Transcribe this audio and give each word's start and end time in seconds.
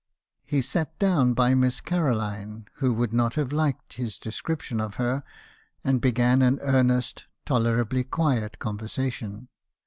"He 0.41 0.61
sat 0.63 0.97
down 0.97 1.35
by 1.35 1.53
Miss 1.53 1.79
Caroline, 1.79 2.65
who 2.77 2.91
would 2.91 3.13
not 3.13 3.35
have 3.35 3.51
liked 3.51 3.93
his 3.93 4.17
description 4.17 4.81
of 4.81 4.95
her; 4.95 5.21
and 5.83 6.01
began 6.01 6.41
an 6.41 6.57
earnest, 6.63 7.27
tolerably 7.45 8.03
quiet 8.03 8.57
conversation. 8.57 9.47